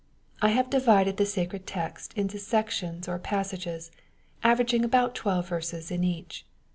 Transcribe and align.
I 0.41 0.49
have 0.49 0.71
divided 0.71 1.17
the 1.17 1.27
sacred 1.27 1.67
text 1.67 2.15
into 2.15 2.39
sections 2.39 3.07
or 3.07 3.19
passages, 3.19 3.91
averaging 4.43 4.83
about 4.83 5.13
twelve 5.13 5.47
verses 5.49 5.91
in 5.91 6.03
each. 6.03 6.43